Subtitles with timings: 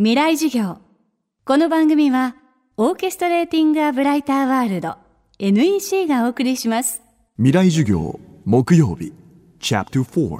[0.00, 0.78] 未来授業。
[1.44, 2.36] この番組は
[2.76, 4.94] オーケストレーティング・ア・ブライター・ワールド
[5.40, 7.02] NEC がお送りします。
[7.36, 9.12] 未来授業木曜日
[9.58, 10.38] チャプター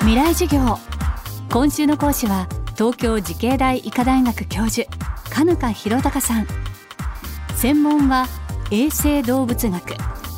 [0.00, 0.76] 未来授業。
[1.50, 4.86] 今週の講師は東京慈恵大医科大学教授
[5.32, 6.46] 金香博隆さん。
[7.56, 8.26] 専門は
[8.70, 9.94] 衛生動物学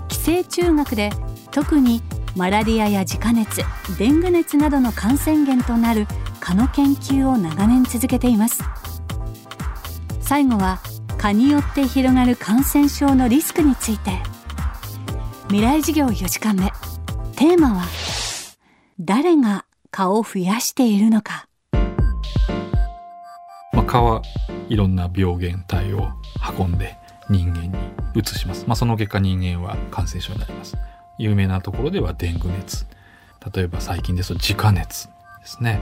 [0.06, 1.10] 寄生虫学で
[1.50, 2.00] 特に
[2.36, 3.62] マラリアや自家熱
[3.98, 6.06] デング熱などの感染源となる
[6.40, 8.62] 蚊の研究を長年続けています。
[10.20, 10.80] 最後は
[11.18, 14.12] 蚊によって広がる感染症のリスクについて。
[15.48, 16.70] 未来授業4時間目。
[17.34, 17.84] テーマは
[19.00, 21.48] 誰が蚊を増やしているのか。
[23.72, 24.22] まあ、蚊は
[24.68, 26.08] いろんな病原体を
[26.58, 26.96] 運んで
[27.30, 27.72] 人間に
[28.14, 30.76] 移します、まあ、その結果人間は感染症になります。
[31.18, 32.86] 有名なところではデング熱。
[33.54, 35.08] 例えば最近ですと自家熱。
[35.48, 35.80] ですね。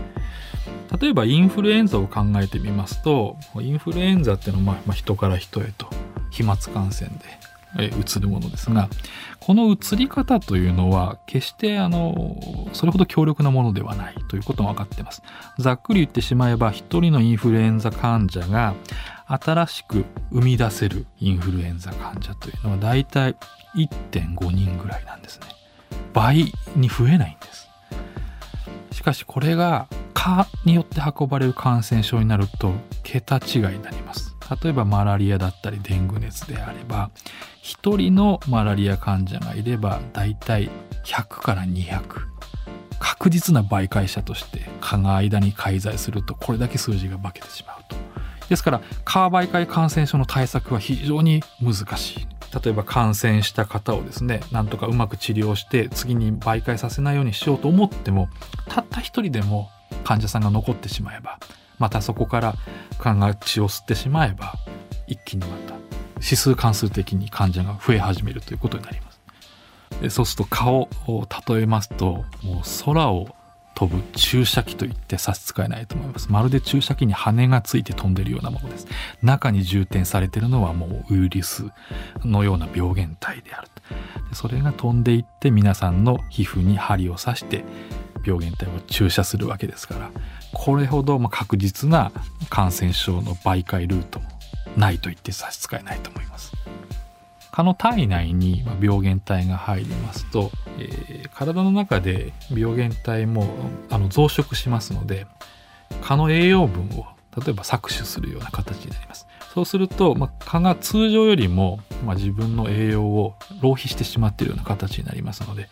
[1.01, 5.89] 例えばインフルエンザを考えてみますとインフルエンザっていうのはま人から人へと
[6.31, 7.17] 飛沫感染で
[7.78, 8.89] え移るものですが
[9.41, 15.23] この移り方というのは決してあのそれほど強力なものではないということが分かってます。
[15.58, 18.75] ざっくり言ってしまえば一人のインフルエンザ患者が
[19.28, 23.36] 新しく生み出せるインフルエンザ患者というのはだいたい
[23.75, 25.47] 1.5人ぐらいなんですね。
[26.12, 27.69] 倍に増えないんです。
[29.06, 32.72] かしこれが蚊によって運ばれる感染症になると
[33.04, 34.34] 桁違いになります。
[34.62, 37.10] 例えばマラリアだったりデング熱であれば
[37.62, 40.70] 1人のマラリア患者がいればだいたい
[41.04, 42.02] 100から200
[42.98, 47.96] 確実な媒介者として蚊が間に介在するとこれだけ数字が化けてしまうと。
[48.48, 52.36] ですから蚊媒介感染症の対策は非常に難しい。
[52.55, 58.28] 例えば感染した方をですねなんとかうまく治療して次に媒介させないようにしようと思っても
[58.69, 59.70] たった一人でも
[60.05, 61.39] 患者さんが残ってしまえば
[61.78, 62.55] またそこから
[62.98, 64.55] 蚊が血を吸ってしまえば
[65.06, 65.74] 一気にまた
[66.17, 69.20] 指数関数的に患者が増え始めるということになります。
[70.01, 70.89] でそうすると蚊を
[71.48, 73.28] 例えますともう空を
[73.77, 76.33] 飛ぶ注射器といって差し支えないと思います。
[76.33, 78.89] まるで注射器に羽がついて飛んでるようなものです。
[79.23, 81.64] 中に充填されてるのはもうウイルス
[82.25, 83.69] のような病原体である
[84.31, 87.64] でそれが飛んでいって皆さんの皮膚に針を刺して
[88.25, 90.11] 病原体を注射するわけですから
[90.53, 92.13] これほどま確実な
[92.48, 94.27] 感染症の媒介ルートも
[94.77, 96.55] ないと言って差し支えないと思います。
[97.56, 103.46] 蚊の体内に病原体が入りますと、えー、体の中で病原体も
[103.89, 105.27] あの増殖しますので
[106.02, 109.27] 蚊の栄養分を例えば搾取するような形になります。
[109.55, 115.70] そうすると、まあ、蚊が通常よりも、まあ、自分の栄養を浪費してしまっているような形になりますので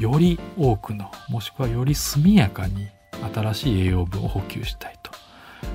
[0.00, 2.88] より多くのもしくはより速やかに
[3.34, 5.10] 新しい栄養分を補給したいと。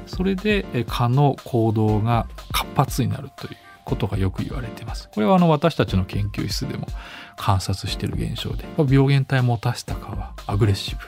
[0.08, 5.10] それで蚊の行動が活発になるということがよく言われてます。
[5.14, 6.88] これはあの私たちの研究室でも
[7.36, 11.02] 観察している現象で病原体を持たせた蚊はアグレッシブ。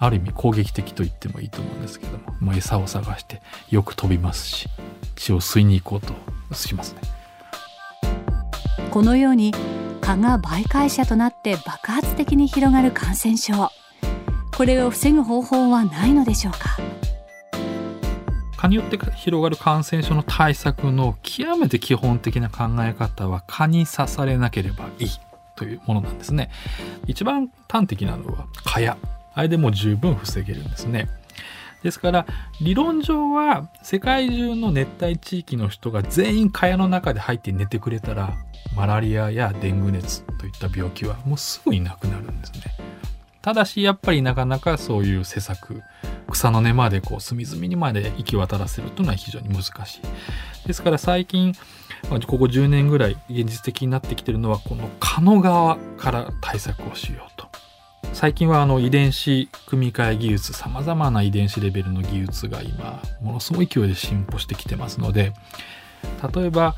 [0.00, 4.68] ある意味攻撃的と言ってもいいと思うんですけども、まあ、餌を探してよく飛びますし
[5.16, 7.00] 血を吸いに行こうとしますね。
[8.92, 9.52] このように
[10.00, 13.70] 蚊が媒介者となって爆発的に広がる感染症。
[14.56, 16.76] これを防ぐ方法はないのでしょうか？
[18.58, 25.08] 蚊によって広がる感染症の対策の極めて基本的な考え方は蚊に刺されなければいい
[25.54, 26.50] というものなんですね。
[27.06, 28.96] 一番端的なのは蚊帳。
[29.34, 31.08] あれでも十分防げるんですね。
[31.84, 32.26] ですから
[32.60, 38.34] 理論上は世界中の熱帯地域の人が全員蚊帳の中で入って寝てくれたら
[38.74, 42.74] マラリアやデング熱といった病気はもうすぐになくなるんですね。
[43.40, 45.82] ただしやっぱりなかなかそういう施策
[46.30, 50.66] 草の根までこう隅々にまで行き渡らせるというのは非常に難しい。
[50.66, 51.54] ですから最近
[52.10, 57.48] ここ10年ぐらい現実的になってきてるのはこの蚊の側から対策をしようと。
[58.12, 65.32] 最近はあの遺伝子組み換え技術さまざまな遺伝子レベルの技術が今ものすごい勢いで進歩してきてますので
[66.34, 66.74] 例えば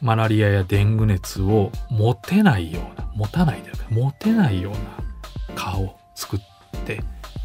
[0.00, 6.40] マラリアやデング熱を持てないような持たないで持てないような蚊を作っ
[6.84, 7.02] て、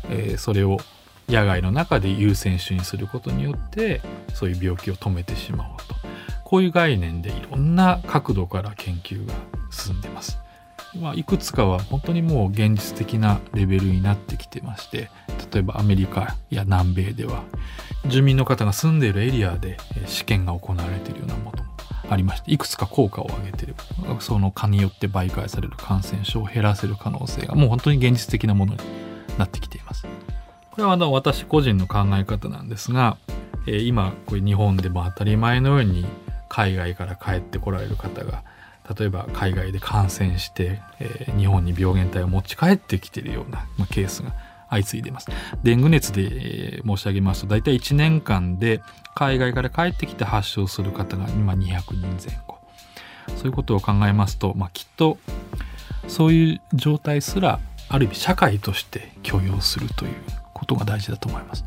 [0.09, 0.77] えー、それを
[1.29, 4.01] 野外の中で優先種にすることによって
[4.33, 5.95] そういう病気を止めてしまおうと
[6.43, 9.33] こういう概念でいろんな角度から研究が
[9.71, 10.37] 進んでます。
[10.99, 15.09] まあ、いくつかは本当にもう現実的なレベルになってきてまして
[15.51, 17.43] 例えばアメリカや南米では
[18.05, 21.73] 住民の方が住んでいるエリアで試験が行われているようなものも
[22.09, 23.75] ありましていくつか効果を上げている
[24.19, 28.79] その蚊によって媒介される感染症を減らせる可能性がもう本当に現実的なものに
[29.37, 30.05] なってきています。
[30.73, 33.17] これはあの私個人の考え方なんですが、
[33.67, 36.03] えー今これ日本でも当たり前のように
[36.49, 38.43] 海外から帰ってこられる方が
[38.97, 44.33] 例えば海外で感染して、えー日本に病原体を持ち帰ってきているような、まあ、ケースが
[44.71, 45.27] 相次いでいます。
[45.61, 48.81] デング熱で、えー申し上げますと大体1年間で
[49.13, 52.57] 海外から帰ってきて発症する方が今200人前後
[53.37, 55.19] そういうことを考えますと、まあ、きっと
[56.07, 57.59] そういう状態すら
[57.89, 60.13] ある意味社会として許容するという
[60.63, 61.65] ことが大事だと思います。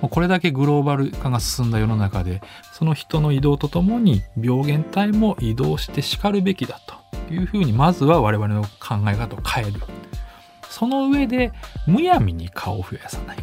[0.00, 2.40] もうこれだけグローバル化が進んだ世の中で
[2.72, 9.80] その人の移動とともに病原体も移動してしかるべきだというふうにまずは我々の考え方を変える。
[10.68, 11.52] その上で
[11.86, 13.36] むやみに蚊を増やさない。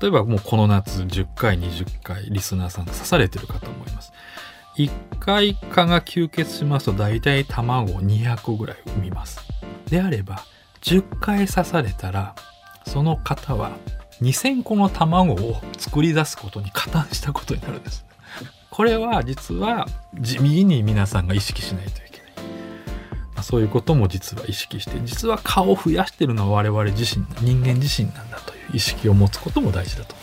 [0.00, 4.12] 例えばもうこの夏10回20回リスナーさん刺されてるかと思います。
[4.76, 9.40] 1回蚊が吸血しますと大体卵200個ぐらい産みます。
[9.90, 10.44] であれば
[10.82, 12.34] 10回刺されたら
[12.86, 13.72] その方は
[14.22, 18.06] 2000個の卵を作り出すことに加担したことになるんです。
[18.70, 22.32] これは実は地味に皆さんが意識しないといけない。
[23.34, 30.14] まあそういうことも実は意識して実は蚊を増やしてるのは我々自身人間自身なんだという意識を持つことも大事だと。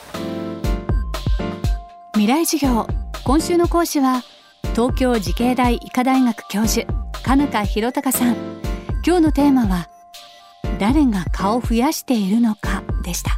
[2.13, 2.87] 未来授業
[3.23, 4.23] 今週の講師は
[4.73, 6.91] 東京慈恵大医科大学教授
[7.23, 8.35] 金香博隆さん
[9.05, 9.89] 今日のテーマは
[10.79, 13.37] 誰が顔を増やしているのかでした